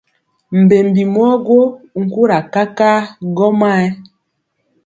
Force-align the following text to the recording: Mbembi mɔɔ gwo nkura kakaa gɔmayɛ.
Mbembi 0.59 1.01
mɔɔ 1.13 1.33
gwo 1.45 1.61
nkura 2.01 2.37
kakaa 2.53 2.99
gɔmayɛ. 3.35 3.87